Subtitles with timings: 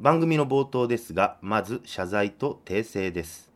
[0.00, 3.52] 番組の冒頭ですがまず謝罪と訂正です。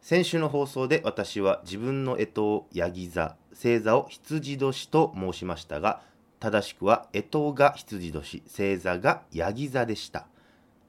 [0.00, 6.00] 先週の放送で私は自分の干支をヤギ座星座を羊年と申しましたが
[6.38, 10.28] 正しくは干支が羊年星座がヤギ座でした。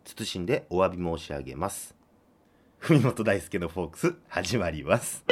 [0.05, 1.95] 謹んでお詫び申し上げます。
[2.77, 5.25] 文本大輔のフォークス始まります。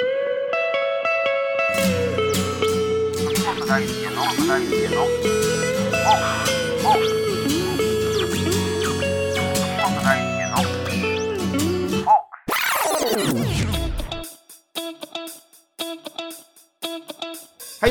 [3.14, 5.05] 文本大輔の大輔の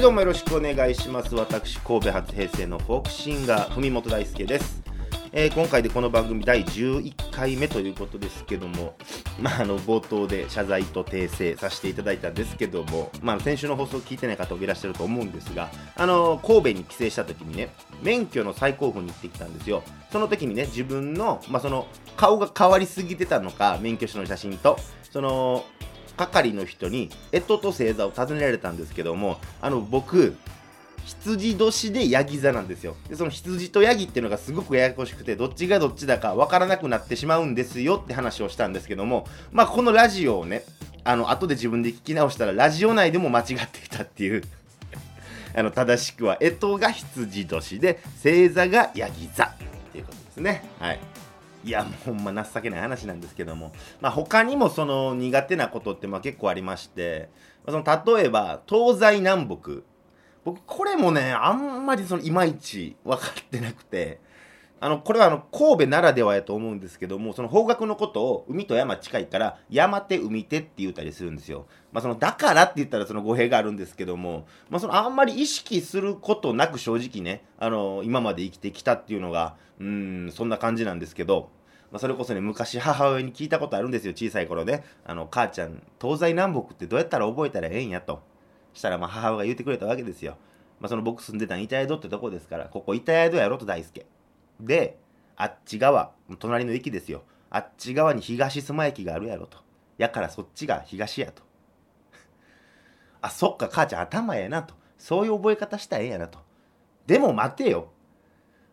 [0.00, 1.34] いどうもよろしくお願いします。
[1.34, 4.82] 私神戸発平成のフォークシンガー文本大輔です、
[5.30, 8.94] えー今回でこの番組第11回目ということですけども、
[9.38, 17.68] まあ、あの冒頭で謝罪と訂正させていただいたんですけども、まあ、先週の放送を聞いてない方もいらっしゃると思うんですがあの神戸に帰省した時にね
[18.02, 19.82] 免許の再交付に行ってきたんですよ。
[20.10, 21.86] その時にね自分の,、まあ、その
[22.16, 24.78] 顔が変わりすぎてたのか免許証の写真と
[25.10, 25.66] その
[26.28, 30.36] 係の人に干支と星座を尋ねられたんですけどもあの僕
[31.04, 32.94] 羊年でヤギ座なんですよ。
[33.08, 40.62] でその羊とヤギっていうのがすごくややこしくてどっちがどっちだかわからなくなってしまうんですよって話をしたんですけどもまあこのラジオをね
[41.04, 44.42] あの後で自分で聞き直したらラジオ内でも間違っていたっていう
[45.56, 49.56] あの正しくは干支が羊年で星座がヤギ座っ
[49.92, 50.64] ていうことですね。
[50.78, 51.00] はい。
[51.64, 57.28] いやもうほんま情けない話なんですけども、まあ、他にもその苦手なことってまあ結構ありまして、
[57.66, 59.82] その例えば東西南北。
[60.42, 64.20] 僕これもねあんまりそのいまいち分かってなくて。
[64.82, 81.50] あのこれはあの神戸ならではやと思うんですけどもその方角のことを海と山近いから山手海手って言ったりするんですよ、まあ、そのだからって言ったらその語弊があるんですけども、まあ、そのあんまり意識することなく正直ねあの今まで生きてきたっていうのがうんそんな感じなんですけど、
[81.92, 88.22] まあ、それこそね昔母親に聞いたことあるんですよ小さい頃ねあの母ちゃん東西南北ってどうやったら覚えたらええんやと。
[88.72, 90.36] したらまあ母親が言ってくれたわけですよ、
[90.80, 94.06] まあ、その僕住んでた板宿ってとこですからここ板宿やろと大輔。
[94.60, 94.98] で
[95.36, 97.22] あっち側隣の駅ですよ。
[97.50, 99.58] あっち側に東須磨駅があるやろと。
[99.98, 101.42] やからそっちが東やと。
[103.22, 104.74] あそっか母ちゃん頭やなと。
[104.98, 106.38] そういう覚え方したらええやなと。
[107.06, 107.88] でも待てよ。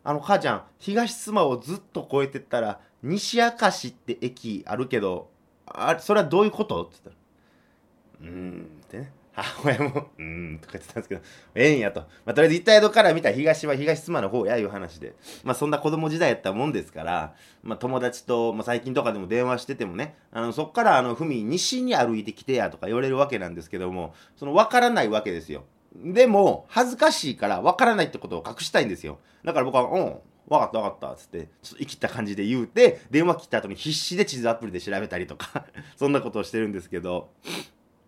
[0.03, 5.29] あの母ちゃん東須磨をずっと越えてったら西明石って駅あるけど
[5.65, 6.83] あそれはどういうこと？
[6.85, 9.11] って言ったらうーんってね。
[9.37, 11.21] 母親もうーんとか言ってたんですけど
[11.53, 15.13] ええんやと、まあ、とりあえず一体宿から見た東は東須磨の方やいう話で。
[15.43, 25.65] まあそんな子供時代やったもんですから、まあ、友達と、まあ、最近とかでも電話しててもねあのそっからあのふみ西に歩いてきてやとか言われるわけなんですけどもその分からないわけですよ。
[25.95, 29.19] でも恥ずかしいから分からないってことを隠したいんですよ。
[29.43, 30.19] だから僕は「うん
[30.49, 35.65] 分かった分かった」っつってちょっと生きた感じで言うて電話切った後に必死で地図アプリで調べたりとか
[35.95, 37.29] そんなことをしてるんですけど。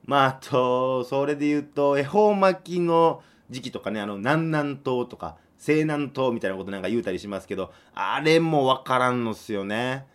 [0.06, 10.06] まああとそれで言うと恵方巻きの時期とかねあの南南東とか西南東みたいなことなんか言うたりしますけどあれも分からんのっすよね。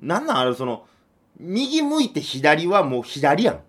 [0.00, 0.86] なんなんあれその
[1.38, 3.60] 右向いて左はもう左やん。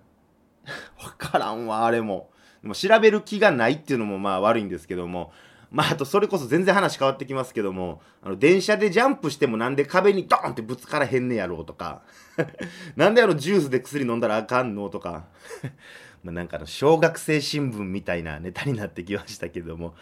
[0.98, 2.30] 分からんわあれも。
[2.62, 5.32] でも調べる気がないっていうのもまあ悪いんですけども。
[5.74, 12.04] まああとそれこそ全然話変わってきますけどもあの電車でジャンプしてもなんで壁にドーンってぶつからへんねやろうとか
[12.96, 15.26] なんであのジュースで薬飲んだらあかんのとか
[16.24, 19.96] まあなんかの小学生新聞みたいなネタになってきましたけども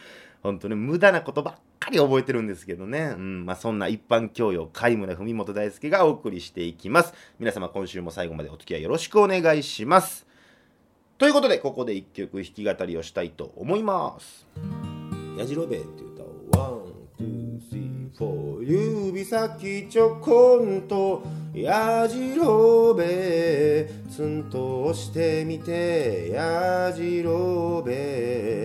[0.44, 7.14] 本当ね無駄なことばっかり覚えてるんですけどね、うんまあ、そんな一般教養皆無な文本大輔がお送りしていきます。
[7.40, 10.28] 皆様今週も最後までお付き合いよろしくお願いします。
[11.18, 14.91] ということでここで一曲弾き語りをしたいと思います。
[15.42, 16.82] やじろべえっていう歌ワン、
[17.18, 27.92] ツー、スリー、フォー指先ちょこんとやじろべえツンと押してみてやじろべ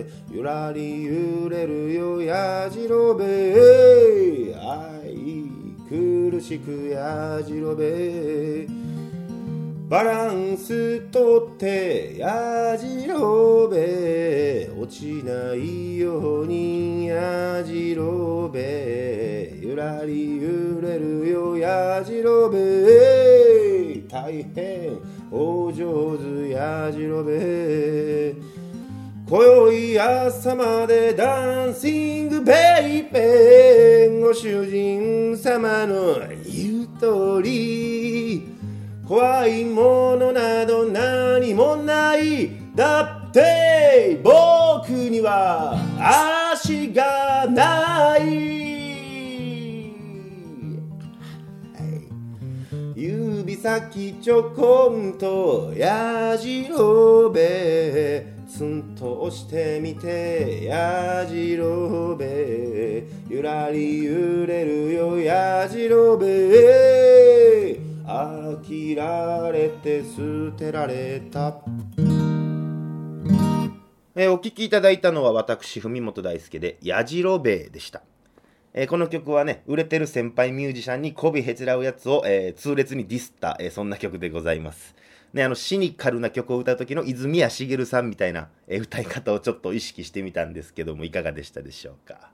[0.03, 5.49] えゆらり揺れるよやじろべえ愛
[5.89, 7.85] 苦しくやじろべ
[8.65, 8.67] え
[9.89, 16.76] バランスとってやじろべ落ちないように
[17.57, 24.99] やじろべゆらり揺れるよやじろべ大変
[25.31, 28.35] お上手やじろべ
[29.27, 32.53] 今宵朝までダンシングベ
[33.09, 38.47] イベーご主人様の言う通り。
[39.07, 42.51] 怖いものなど何もない。
[42.75, 43.16] だっ
[53.67, 63.03] 先ちょこんとやじろべツンと押してみてやじろべ。
[63.27, 67.77] ゆらり揺れるよやじろべ。
[68.05, 71.57] 飽きられて捨てられた。
[74.15, 78.01] えお聴きいただいたのは私文本大輔で「やじろべ」でした。
[78.79, 84.93] えーこの曲はね、売れてる先輩ミュージシャンに媚びへつらうやつを、えー痛烈にディスった、えーそんな曲でございます。
[85.33, 92.29] ね、あの、シニカルな曲を歌う時の泉谷しげるさんみたいな、え歌い方をちょっと意識してみたんですけども、いかがでしたでしょうか。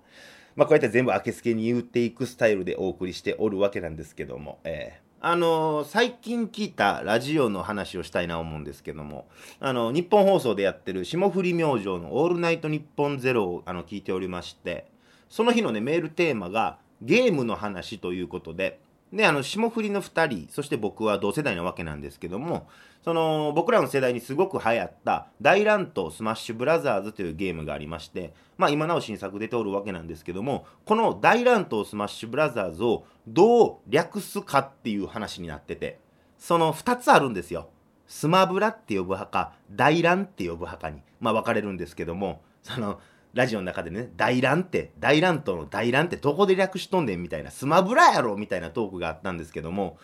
[0.57, 9.29] まあ、こうやって全部あけすけに言っていくスタイルでお送りしておるわけなんですけども、えーあの最近聞いたラジオの話をしたいな思うんですけども、
[9.61, 14.91] あの、日本放送でやってる霜降り明星のオールナイトニッポンゼロをあの聞いておりまして、
[15.33, 18.79] その日のね、メールテーマがゲームの話ということで、
[19.11, 22.67] で、あの、霜降りの2人、そして僕は同世代なわけなんですけども、
[23.03, 35.97] その、僕らの世代にすごく流行った、大乱闘スマッシュブラザーズというゲームがありまして、まあ今なお新作出ておるわけなんですけども、この大乱闘スマッシュブラザーズをどう略すかっていう話になってて、
[36.37, 37.69] その2つあるんですよ。
[38.05, 42.99] スマブラって呼ぶ派か、大乱って呼ぶ派かに、まあ分かれるんですけども、その、
[43.33, 49.97] ラジオの中でね、大乱って、大乱闘の大乱ってどこで略しとんねんみたいな、スマブラやろみたいなトークがあったんですけども、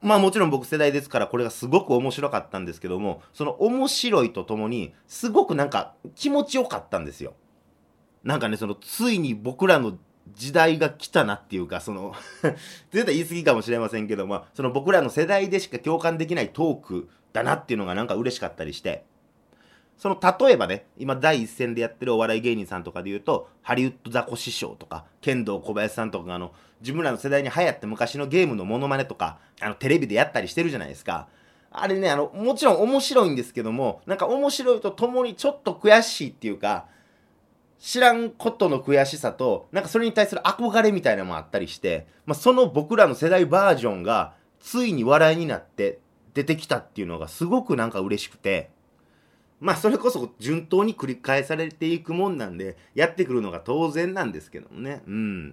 [0.00, 7.34] まあもちろん僕世代ですからこれがすごく面白かったんですけども、その面白いとともに、すごくなんか気持ちよかったんですよ。
[8.22, 9.98] なんかね、そのついに僕らの
[10.34, 12.14] 時代が来たなっていうか、その
[12.92, 19.04] 絶対言い過ぎかもしれませんけど、まあ、その僕らの世代でしか共感できないトークだなっていうのがなんか嬉しかったりして、
[19.96, 31.28] その例えばね、今第一線でやってるお笑い芸人さんとかで言うと、ハリウッドザコ師匠とか、剣道小林さんとかあの、自分らの世代に流行って昔のゲームのモノマネとか、あの、テレビでやったりしてるじゃないですか。
[31.70, 36.86] あれね、あの、もちろん面白いんですけども、なんか面白いとともにちょっと悔しいっていうか、
[37.78, 45.98] 知らんことの悔しさと、なんかそれに対する憧れみたいなのもあったりして、まあ、その僕らの世代バージョンが、ついに笑いになって
[46.34, 48.70] 出てきたっていうのがすごくなんか嬉しくて、
[49.62, 55.02] まあそれこそ順当に繰り返されていくもんなんで、やってくるのが当然なんですけどもね。
[55.06, 55.48] うん。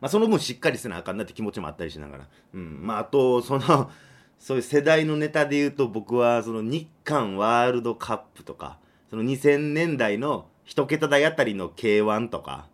[0.00, 2.28] まあその分しっかりせなあかんなって気持ちもあったりしながら。
[2.54, 2.86] うん。
[2.86, 3.90] まああと、その、
[4.38, 8.78] そういう世代のネタで言うと僕はその日韓ワールドカップとか、
[9.10, 12.66] その2000年代の一桁台あたりの K1 とか、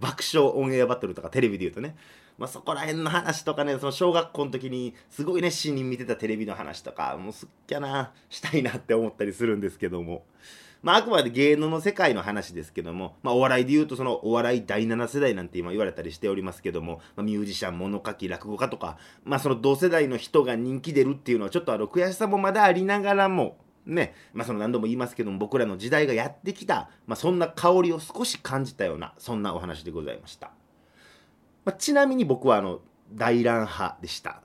[0.00, 1.94] 爆笑オンエアバトルとかテレビで言うとね、
[2.38, 10.24] まあ、そこら辺の話とかね、その小学校の時にすごい熱心に見てたテレビの話とか、もうすっきゃな、したいなって思ったりするんですけども。
[10.80, 30.52] まあ、あくまで芸能の世界の話ですけども、まあ、お笑いで言うと、そのお笑い第7世代なんて今言われたりしておりますけども、まあ、ミュージシャン、物書き、落語家とか、まあ、その同世代の人が人気出るっていうのは、ちょっとあの悔しさもまだありながらも、ね、まあ、その何度も言いますけども、僕らの時代がやってきた、まあ、そんな香りを少し感じたような、そんなお話でございました。
[31.68, 32.80] まあ、ちなみに僕はあの
[33.12, 34.40] 大乱派でした。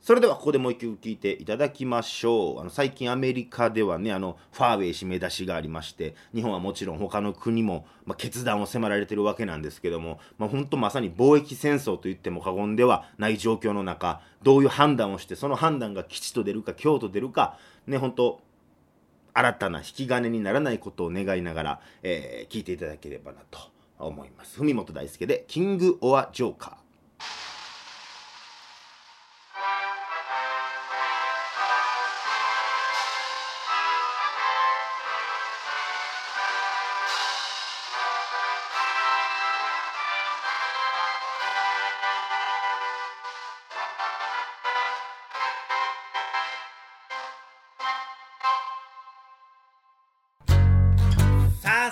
[0.00, 2.60] それではここでもう一曲聴いていただきましょう。
[2.60, 17.58] あの最近アメリカではね、あのファーウェイ締め出しがありまして、日本はもちろん他の国も、まあ、決断を迫られてるわけなんですけども、まあ、本当まさに貿易戦争と言っても過言ではない状況の中、どういう判断をして、その判断が吉と出るか凶と出るか、
[17.88, 18.40] ね、本当
[19.34, 23.58] 新たな引き金にならないことを願いながら、えー聞いていただければなと
[24.06, 24.58] 思います。
[24.58, 27.47] 文本大輔で、キング・オア・ジョーカー。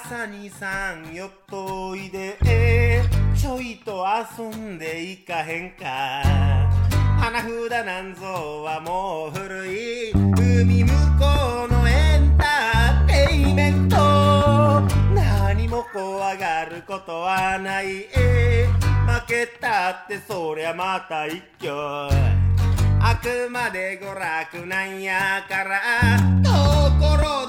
[0.09, 2.39] 笹にさんよっとおいで
[3.37, 4.07] ちょいと
[4.39, 6.23] 遊んでいかへんか。
[7.19, 7.51] 花札
[7.85, 8.23] なんぞ
[8.63, 13.97] はもう古い海向こうのエンターテイメント。
[15.13, 18.07] 何も怖がることはない負
[19.27, 21.73] けたってそりゃまた一挙。
[23.01, 25.81] あくまで娯楽なんやから。
[26.45, 26.51] と
[27.01, 27.46] ころ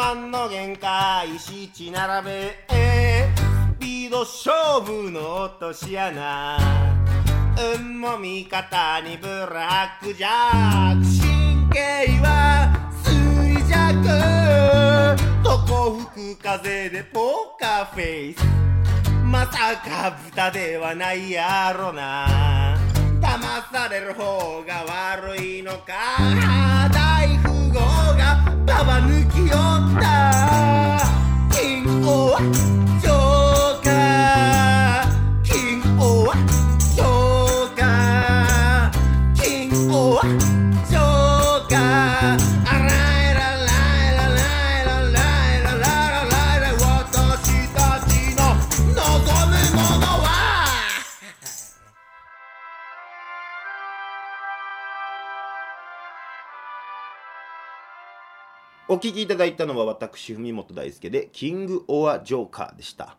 [0.00, 2.56] 3の限界七並べ
[3.76, 6.58] スピード勝負の落とし穴
[7.76, 11.04] 運も味方にブラックジャック。
[11.20, 11.78] 神経
[12.22, 12.72] は
[13.04, 15.44] 衰弱。
[15.44, 18.42] どこ吹く風でポーカーフェイス
[19.22, 22.78] まさか豚ではないやろな
[23.20, 24.82] 騙される方が
[25.20, 26.79] 悪いのか
[28.80, 29.56] がババ抜きよ
[29.98, 30.19] った
[58.92, 63.16] お聞きいただいたのは私文本大輔でキングオアジョーカーでした。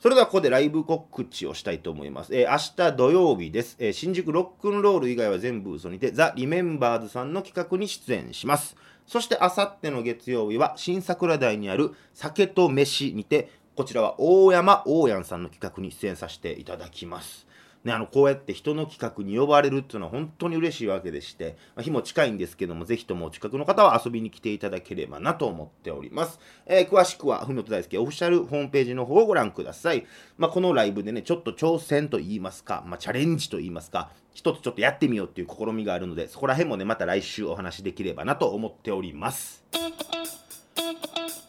[0.00, 8.76] それではここでライブ告知をしたいと思います、えー明日土曜日です、えー新宿ロックンロール以外は全部嘘にてザ・リメンバーズさんの企画に出演します。
[9.06, 17.47] そしてあさっての月曜日は新桜台にある酒と飯にてこちらは大山大山さんの企画に出演させていただきます。
[17.84, 26.40] ね、あのこうやって人の企画に呼ばれるっていうのは本当に嬉しいわけでして、まあ、日も近いんですけども、ぜひともお近くの方は遊びに来ていただければなと思っております。
[26.66, 30.06] えー詳しくは、ふみと大輔オフィシャルホームページの方をご覧ください。
[30.36, 39.64] まあ、このライブでね、ちょっと挑戦と言いますか、まあ、チャレンジと言いますか、一つちょっとやってみようっていう試みがあるので、そこら辺もね、また来週お話しできればなと思っております。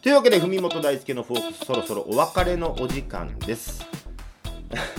[0.01, 3.88] というわけで、文本大輔のフォークス、そろそろお別れのお時間です。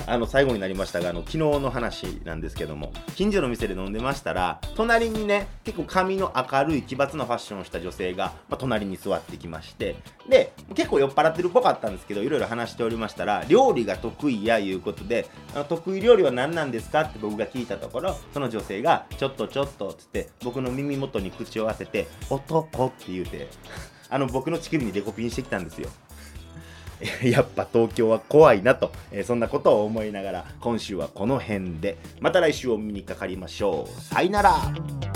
[0.07, 9.95] あの最後になりましたがあの昨日の話なんですけども近所の店で飲んでましたら隣にね結構髪の明るい奇抜なファッションをした女性が、まあ、隣に座ってきまして
[10.29, 17.03] で結構酔っ払ってるっぽかったんですけどいろいろ話しておりましたら料理が得意やいうことであの得意料理は何なんですか？
[17.03, 22.87] って僕が聞いたところその女性がちょっとちょっとっつって僕の耳元に口を当てて男？
[22.87, 23.49] って言うて
[24.09, 25.89] あの僕の乳首にデコピンしてきたんですよ。
[27.25, 31.97] やっぱ東京は怖いなと、えーそんなことを思いながら今週はこの辺で。
[32.21, 34.01] また来週お見にかかりましょう。
[34.01, 35.10] さよなら。